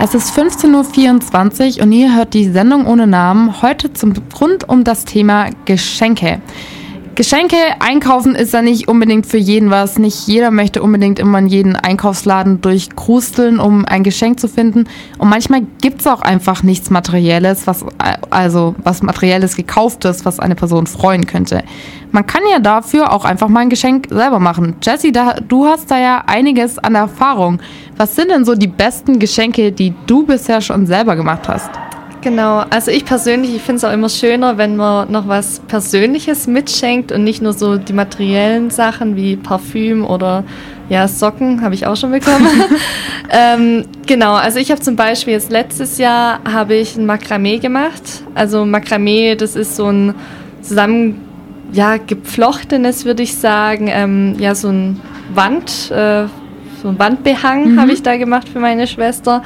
Es 0.00 0.14
ist 0.14 0.30
15.24 0.38 1.78
Uhr 1.78 1.82
und 1.82 1.90
ihr 1.90 2.14
hört 2.14 2.32
die 2.32 2.48
Sendung 2.48 2.86
ohne 2.86 3.08
Namen 3.08 3.62
heute 3.62 3.92
zum 3.92 4.14
Grund 4.28 4.68
um 4.68 4.84
das 4.84 5.04
Thema 5.04 5.50
Geschenke. 5.64 6.40
Geschenke 7.18 7.56
einkaufen 7.80 8.36
ist 8.36 8.54
ja 8.54 8.62
nicht 8.62 8.86
unbedingt 8.86 9.26
für 9.26 9.38
jeden 9.38 9.70
was. 9.70 9.98
Nicht 9.98 10.28
jeder 10.28 10.52
möchte 10.52 10.80
unbedingt 10.80 11.18
immer 11.18 11.40
in 11.40 11.48
jeden 11.48 11.74
Einkaufsladen 11.74 12.60
durchkrusteln, 12.60 13.58
um 13.58 13.84
ein 13.84 14.04
Geschenk 14.04 14.38
zu 14.38 14.46
finden. 14.46 14.84
Und 15.18 15.28
manchmal 15.28 15.62
gibt 15.82 16.02
es 16.02 16.06
auch 16.06 16.20
einfach 16.22 16.62
nichts 16.62 16.90
Materielles, 16.90 17.66
was 17.66 17.84
also 18.30 18.76
was 18.84 19.02
Materielles 19.02 19.56
gekauftes, 19.56 20.24
was 20.24 20.38
eine 20.38 20.54
Person 20.54 20.86
freuen 20.86 21.26
könnte. 21.26 21.64
Man 22.12 22.24
kann 22.24 22.42
ja 22.52 22.60
dafür 22.60 23.12
auch 23.12 23.24
einfach 23.24 23.48
mal 23.48 23.62
ein 23.62 23.70
Geschenk 23.70 24.06
selber 24.10 24.38
machen. 24.38 24.76
Jessie, 24.80 25.10
du 25.10 25.66
hast 25.66 25.90
da 25.90 25.98
ja 25.98 26.22
einiges 26.24 26.78
an 26.78 26.94
Erfahrung. 26.94 27.58
Was 27.96 28.14
sind 28.14 28.30
denn 28.30 28.44
so 28.44 28.54
die 28.54 28.68
besten 28.68 29.18
Geschenke, 29.18 29.72
die 29.72 29.92
du 30.06 30.24
bisher 30.24 30.60
schon 30.60 30.86
selber 30.86 31.16
gemacht 31.16 31.48
hast? 31.48 31.70
Genau, 32.20 32.64
also 32.70 32.90
ich 32.90 33.04
persönlich, 33.04 33.54
ich 33.54 33.62
finde 33.62 33.76
es 33.76 33.84
auch 33.84 33.92
immer 33.92 34.08
schöner, 34.08 34.58
wenn 34.58 34.76
man 34.76 35.10
noch 35.10 35.28
was 35.28 35.60
Persönliches 35.60 36.46
mitschenkt 36.48 37.12
und 37.12 37.22
nicht 37.22 37.40
nur 37.42 37.52
so 37.52 37.76
die 37.76 37.92
materiellen 37.92 38.70
Sachen 38.70 39.14
wie 39.14 39.36
Parfüm 39.36 40.04
oder 40.04 40.42
ja, 40.88 41.06
Socken 41.06 41.60
habe 41.62 41.74
ich 41.74 41.86
auch 41.86 41.96
schon 41.96 42.10
bekommen. 42.10 42.48
ähm, 43.30 43.84
genau, 44.06 44.34
also 44.34 44.58
ich 44.58 44.70
habe 44.70 44.80
zum 44.80 44.96
Beispiel 44.96 45.34
jetzt 45.34 45.50
letztes 45.50 45.98
Jahr 45.98 46.40
habe 46.50 46.74
ich 46.74 46.96
ein 46.96 47.06
Makramee 47.06 47.58
gemacht. 47.58 48.02
Also 48.34 48.64
Makramee, 48.64 49.36
das 49.36 49.54
ist 49.54 49.76
so 49.76 49.86
ein 49.86 50.14
zusammen 50.62 51.20
ja, 51.72 51.98
geflochtenes, 51.98 53.04
würde 53.04 53.22
ich 53.22 53.36
sagen, 53.36 53.88
ähm, 53.90 54.36
ja, 54.38 54.54
so 54.54 54.68
ein 54.68 55.00
Wand, 55.34 55.90
äh, 55.90 56.24
so 56.82 56.88
ein 56.88 56.98
Wandbehang 56.98 57.74
mhm. 57.74 57.80
habe 57.80 57.92
ich 57.92 58.02
da 58.02 58.16
gemacht 58.16 58.48
für 58.48 58.60
meine 58.60 58.86
Schwester. 58.86 59.42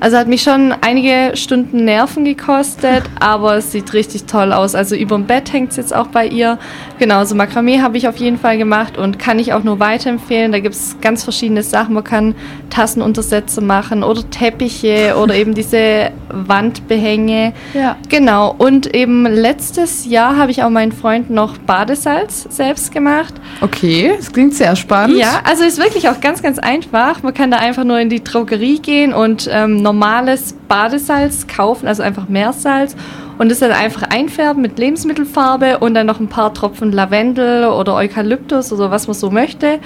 Also 0.00 0.16
hat 0.16 0.28
mich 0.28 0.42
schon 0.42 0.74
einige 0.80 1.36
Stunden 1.36 1.84
Nerven 1.84 2.24
gekostet, 2.24 3.02
aber 3.20 3.56
es 3.56 3.72
sieht 3.72 3.92
richtig 3.92 4.24
toll 4.24 4.52
aus. 4.52 4.74
Also 4.74 4.94
über 4.96 5.16
dem 5.16 5.26
Bett 5.26 5.52
hängt 5.52 5.70
es 5.70 5.76
jetzt 5.76 5.94
auch 5.94 6.08
bei 6.08 6.26
ihr. 6.26 6.58
Genau, 6.98 7.24
so 7.24 7.34
Makramee 7.34 7.80
habe 7.80 7.96
ich 7.96 8.08
auf 8.08 8.16
jeden 8.16 8.38
Fall 8.38 8.58
gemacht 8.58 8.98
und 8.98 9.18
kann 9.18 9.38
ich 9.38 9.52
auch 9.52 9.62
nur 9.62 9.80
weiterempfehlen. 9.80 10.52
Da 10.52 10.60
gibt 10.60 10.74
es 10.74 10.96
ganz 11.00 11.24
verschiedene 11.24 11.62
Sachen. 11.62 11.94
Man 11.94 12.04
kann 12.04 12.34
Tassenuntersätze 12.70 13.60
machen 13.60 14.02
oder 14.02 14.28
Teppiche 14.30 15.16
oder 15.16 15.34
eben 15.34 15.54
diese 15.54 16.10
Wandbehänge. 16.28 17.52
Ja. 17.74 17.96
Genau. 18.08 18.54
Und 18.56 18.94
eben 18.94 19.26
letztes 19.26 20.06
Jahr 20.06 20.36
habe 20.36 20.50
ich 20.50 20.62
auch 20.62 20.70
meinen 20.70 20.92
Freunden 20.92 21.34
noch 21.34 21.58
Badesalz 21.58 22.46
selbst 22.50 22.92
gemacht. 22.92 23.34
Okay, 23.60 24.12
das 24.16 24.32
klingt 24.32 24.54
sehr 24.54 24.76
spannend. 24.76 25.18
Ja, 25.18 25.40
also 25.44 25.64
ist 25.64 25.78
wirklich 25.78 26.08
auch 26.08 26.20
ganz, 26.20 26.42
ganz 26.42 26.58
einfach. 26.58 27.22
Man 27.22 27.34
kann 27.34 27.50
da 27.50 27.58
einfach 27.58 27.84
nur 27.84 27.98
in 27.98 28.08
die 28.08 28.22
Drogerie 28.22 28.78
gehen 28.80 29.12
und 29.12 29.48
ähm, 29.52 29.82
normales 29.86 30.52
Badesalz 30.66 31.46
kaufen, 31.46 31.86
also 31.86 32.02
einfach 32.02 32.28
Meersalz 32.28 32.96
und 33.38 33.50
das 33.50 33.60
dann 33.60 33.70
einfach 33.70 34.02
einfärben 34.02 34.60
mit 34.60 34.80
Lebensmittelfarbe 34.80 35.78
und 35.78 35.94
dann 35.94 36.06
noch 36.06 36.18
ein 36.18 36.26
paar 36.26 36.52
Tropfen 36.52 36.90
Lavendel 36.90 37.66
oder 37.66 37.94
Eukalyptus 37.94 38.72
oder 38.72 38.90
was 38.90 39.06
man 39.06 39.14
so 39.14 39.30
möchte 39.30 39.78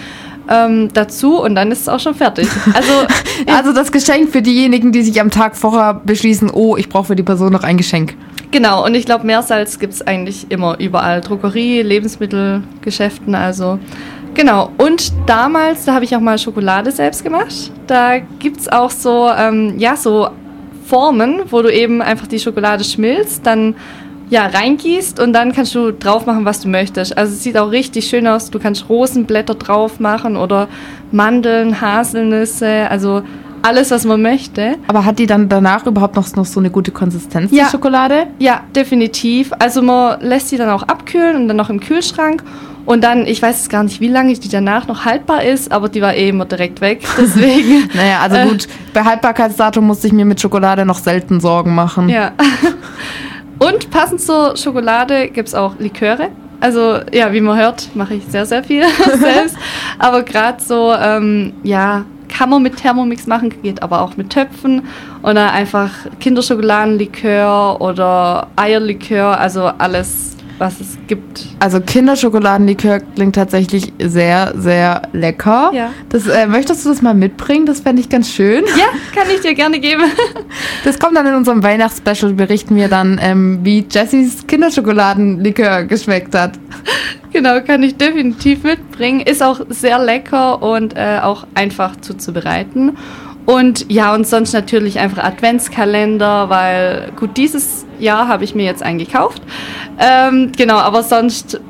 ähm, 0.48 0.88
dazu 0.94 1.38
und 1.38 1.54
dann 1.54 1.70
ist 1.70 1.82
es 1.82 1.88
auch 1.88 2.00
schon 2.00 2.14
fertig. 2.14 2.48
Also, 2.72 2.92
also 3.54 3.72
das 3.74 3.92
Geschenk 3.92 4.30
für 4.30 4.40
diejenigen, 4.40 4.90
die 4.90 5.02
sich 5.02 5.20
am 5.20 5.30
Tag 5.30 5.54
vorher 5.54 5.92
beschließen, 5.94 6.50
oh, 6.50 6.76
ich 6.78 6.88
brauche 6.88 7.08
für 7.08 7.16
die 7.16 7.22
Person 7.22 7.52
noch 7.52 7.62
ein 7.62 7.76
Geschenk. 7.76 8.14
Genau, 8.52 8.84
und 8.84 8.94
ich 8.94 9.04
glaube, 9.04 9.26
Meersalz 9.26 9.78
gibt 9.78 9.92
es 9.92 10.02
eigentlich 10.02 10.50
immer 10.50 10.80
überall. 10.80 11.20
Drogerie, 11.20 11.82
Lebensmittelgeschäften, 11.82 13.34
also 13.34 13.78
Genau, 14.40 14.70
und 14.78 15.12
damals, 15.26 15.84
da 15.84 15.92
habe 15.92 16.06
ich 16.06 16.16
auch 16.16 16.20
mal 16.20 16.38
Schokolade 16.38 16.90
selbst 16.92 17.22
gemacht. 17.22 17.70
Da 17.86 18.20
gibt 18.38 18.60
es 18.60 18.68
auch 18.72 18.88
so, 18.88 19.28
ähm, 19.28 19.78
ja, 19.78 19.96
so 19.96 20.30
Formen, 20.86 21.42
wo 21.50 21.60
du 21.60 21.70
eben 21.70 22.00
einfach 22.00 22.26
die 22.26 22.38
Schokolade 22.38 22.82
schmilzt, 22.82 23.44
dann 23.44 23.74
ja, 24.30 24.46
reingießt 24.46 25.20
und 25.20 25.34
dann 25.34 25.52
kannst 25.52 25.74
du 25.74 25.92
drauf 25.92 26.24
machen, 26.24 26.46
was 26.46 26.60
du 26.60 26.68
möchtest. 26.68 27.18
Also 27.18 27.34
es 27.34 27.42
sieht 27.42 27.58
auch 27.58 27.70
richtig 27.70 28.06
schön 28.06 28.26
aus. 28.26 28.50
Du 28.50 28.58
kannst 28.58 28.88
Rosenblätter 28.88 29.56
drauf 29.56 30.00
machen 30.00 30.38
oder 30.38 30.68
Mandeln, 31.12 31.82
Haselnüsse, 31.82 32.88
also 32.88 33.22
alles, 33.60 33.90
was 33.90 34.06
man 34.06 34.22
möchte. 34.22 34.76
Aber 34.86 35.04
hat 35.04 35.18
die 35.18 35.26
dann 35.26 35.50
danach 35.50 35.84
überhaupt 35.86 36.16
noch, 36.16 36.34
noch 36.34 36.46
so 36.46 36.60
eine 36.60 36.70
gute 36.70 36.92
Konsistenz, 36.92 37.52
ja. 37.52 37.64
die 37.64 37.70
Schokolade? 37.72 38.28
Ja, 38.38 38.62
definitiv. 38.74 39.52
Also 39.58 39.82
man 39.82 40.18
lässt 40.22 40.48
sie 40.48 40.56
dann 40.56 40.70
auch 40.70 40.84
abkühlen 40.84 41.36
und 41.36 41.48
dann 41.48 41.58
noch 41.58 41.68
im 41.68 41.80
Kühlschrank. 41.80 42.42
Und 42.86 43.04
dann, 43.04 43.26
ich 43.26 43.40
weiß 43.40 43.68
gar 43.68 43.82
nicht, 43.82 44.00
wie 44.00 44.08
lange 44.08 44.32
die 44.34 44.48
danach 44.48 44.86
noch 44.88 45.04
haltbar 45.04 45.44
ist, 45.44 45.70
aber 45.70 45.88
die 45.88 46.00
war 46.00 46.14
eh 46.14 46.28
immer 46.28 46.44
direkt 46.44 46.80
weg. 46.80 47.02
Deswegen. 47.18 47.88
naja, 47.94 48.20
also 48.20 48.36
äh, 48.36 48.46
gut, 48.46 48.68
bei 48.92 49.04
Haltbarkeitsdatum 49.04 49.86
musste 49.86 50.06
ich 50.06 50.12
mir 50.12 50.24
mit 50.24 50.40
Schokolade 50.40 50.84
noch 50.84 50.98
selten 50.98 51.40
Sorgen 51.40 51.74
machen. 51.74 52.08
Ja. 52.08 52.32
Und 53.58 53.90
passend 53.90 54.22
zur 54.22 54.56
Schokolade 54.56 55.28
gibt 55.28 55.48
es 55.48 55.54
auch 55.54 55.78
Liköre. 55.78 56.28
Also 56.60 56.98
ja, 57.12 57.32
wie 57.32 57.40
man 57.40 57.58
hört, 57.58 57.94
mache 57.94 58.14
ich 58.14 58.24
sehr, 58.26 58.46
sehr 58.46 58.64
viel 58.64 58.84
selbst. 59.18 59.56
Aber 59.98 60.22
gerade 60.22 60.62
so, 60.62 60.94
ähm, 60.94 61.52
ja, 61.62 62.04
kann 62.28 62.50
man 62.50 62.62
mit 62.62 62.76
Thermomix 62.76 63.26
machen, 63.26 63.52
geht 63.62 63.82
aber 63.82 64.02
auch 64.02 64.16
mit 64.16 64.30
Töpfen. 64.30 64.82
Oder 65.22 65.52
einfach 65.52 65.90
Kinderschokoladenlikör 66.20 67.80
oder 67.80 68.48
Eierlikör, 68.56 69.38
also 69.38 69.64
alles 69.78 70.36
was 70.60 70.80
es 70.80 70.98
gibt. 71.06 71.46
Also 71.58 71.80
Kinderschokoladenlikör 71.80 73.00
klingt 73.00 73.34
tatsächlich 73.34 73.92
sehr, 73.98 74.52
sehr 74.56 75.02
lecker. 75.12 75.70
Ja. 75.72 75.90
Das, 76.10 76.26
äh, 76.26 76.46
möchtest 76.46 76.84
du 76.84 76.90
das 76.90 77.00
mal 77.00 77.14
mitbringen? 77.14 77.64
Das 77.64 77.80
fände 77.80 78.02
ich 78.02 78.08
ganz 78.08 78.30
schön. 78.30 78.64
Ja, 78.78 78.86
kann 79.14 79.28
ich 79.34 79.40
dir 79.40 79.54
gerne 79.54 79.80
geben. 79.80 80.04
Das 80.84 80.98
kommt 80.98 81.16
dann 81.16 81.26
in 81.26 81.34
unserem 81.34 81.62
Weihnachtsspecial. 81.62 82.32
Berichten 82.32 82.74
wir 82.76 82.88
dann, 82.88 83.20
ähm, 83.22 83.60
wie 83.62 83.86
Jessys 83.88 84.46
Kinderschokoladenlikör 84.46 85.84
geschmeckt 85.84 86.34
hat. 86.34 86.52
Genau, 87.32 87.60
kann 87.60 87.82
ich 87.82 87.96
definitiv 87.96 88.64
mitbringen. 88.64 89.20
Ist 89.20 89.42
auch 89.42 89.60
sehr 89.68 89.98
lecker 89.98 90.62
und 90.62 90.96
äh, 90.96 91.20
auch 91.22 91.46
einfach 91.54 91.96
zuzubereiten. 92.00 92.96
Und 93.50 93.90
ja, 93.90 94.14
und 94.14 94.28
sonst 94.28 94.52
natürlich 94.52 95.00
einfach 95.00 95.24
Adventskalender, 95.24 96.48
weil 96.50 97.10
gut, 97.16 97.36
dieses 97.36 97.84
Jahr 97.98 98.28
habe 98.28 98.44
ich 98.44 98.54
mir 98.54 98.64
jetzt 98.64 98.80
einen 98.80 99.00
gekauft. 99.00 99.42
Ähm, 99.98 100.52
genau, 100.56 100.76
aber 100.76 101.02
sonst 101.02 101.60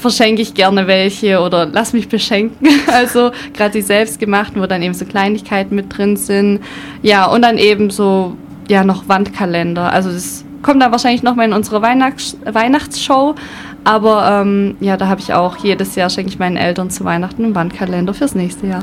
verschenke 0.00 0.40
ich 0.40 0.54
gerne 0.54 0.86
welche 0.86 1.40
oder 1.40 1.66
lass 1.66 1.92
mich 1.92 2.08
beschenken. 2.08 2.68
Also 2.90 3.32
gerade 3.52 3.72
die 3.72 3.82
selbstgemachten, 3.82 4.62
wo 4.62 4.66
dann 4.66 4.80
eben 4.80 4.94
so 4.94 5.04
Kleinigkeiten 5.04 5.76
mit 5.76 5.96
drin 5.96 6.16
sind. 6.16 6.60
Ja, 7.02 7.26
und 7.26 7.42
dann 7.42 7.58
eben 7.58 7.90
so, 7.90 8.34
ja, 8.68 8.82
noch 8.82 9.06
Wandkalender. 9.06 9.92
Also 9.92 10.10
das 10.10 10.42
kommt 10.62 10.80
dann 10.80 10.90
wahrscheinlich 10.90 11.22
nochmal 11.22 11.46
in 11.48 11.52
unsere 11.52 11.82
Weihnachts 11.82 12.38
Weihnachtsshow. 12.46 13.34
Aber 13.86 14.42
ähm, 14.42 14.76
ja, 14.80 14.96
da 14.96 15.06
habe 15.06 15.20
ich 15.20 15.32
auch 15.32 15.58
jedes 15.58 15.94
Jahr 15.94 16.10
schenke 16.10 16.28
ich 16.28 16.40
meinen 16.40 16.56
Eltern 16.56 16.90
zu 16.90 17.04
Weihnachten 17.04 17.44
einen 17.44 17.54
Wandkalender 17.54 18.14
fürs 18.14 18.34
nächste 18.34 18.66
Jahr. 18.66 18.82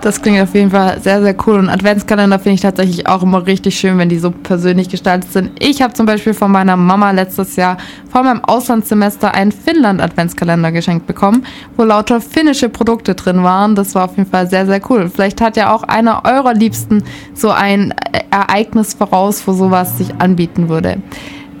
Das 0.00 0.22
klingt 0.22 0.40
auf 0.40 0.54
jeden 0.54 0.70
Fall 0.70 0.98
sehr, 1.02 1.20
sehr 1.20 1.36
cool. 1.46 1.58
Und 1.58 1.68
Adventskalender 1.68 2.38
finde 2.38 2.54
ich 2.54 2.62
tatsächlich 2.62 3.06
auch 3.06 3.22
immer 3.22 3.44
richtig 3.46 3.78
schön, 3.78 3.98
wenn 3.98 4.08
die 4.08 4.18
so 4.18 4.30
persönlich 4.30 4.88
gestaltet 4.88 5.30
sind. 5.32 5.50
Ich 5.58 5.82
habe 5.82 5.92
zum 5.92 6.06
Beispiel 6.06 6.32
von 6.32 6.50
meiner 6.50 6.78
Mama 6.78 7.10
letztes 7.10 7.56
Jahr 7.56 7.76
vor 8.10 8.22
meinem 8.22 8.42
Auslandssemester 8.42 9.34
einen 9.34 9.52
Finnland-Adventskalender 9.52 10.72
geschenkt 10.72 11.06
bekommen, 11.06 11.44
wo 11.76 11.84
lauter 11.84 12.22
finnische 12.22 12.70
Produkte 12.70 13.14
drin 13.14 13.42
waren. 13.42 13.74
Das 13.74 13.94
war 13.94 14.06
auf 14.06 14.16
jeden 14.16 14.30
Fall 14.30 14.48
sehr, 14.48 14.64
sehr 14.64 14.80
cool. 14.88 15.10
Vielleicht 15.14 15.42
hat 15.42 15.58
ja 15.58 15.74
auch 15.74 15.82
einer 15.82 16.22
eurer 16.24 16.54
Liebsten 16.54 17.04
so 17.34 17.50
ein 17.50 17.92
Ereignis 18.30 18.94
voraus, 18.94 19.42
wo 19.46 19.52
sowas 19.52 19.98
sich 19.98 20.14
anbieten 20.18 20.70
würde. 20.70 21.02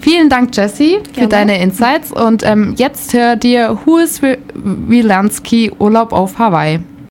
Vielen 0.08 0.30
Dank, 0.30 0.56
Jessie, 0.56 1.00
für 1.12 1.26
deine 1.26 1.60
Insights. 1.60 2.12
Und 2.12 2.42
ähm, 2.42 2.72
jetzt 2.78 3.12
hört 3.12 3.44
ihr 3.44 3.78
Who 3.84 3.98
is 3.98 4.22
Wilansky 4.54 5.70
Urlaub 5.78 6.14
auf 6.14 6.38
Hawaii. 6.38 6.80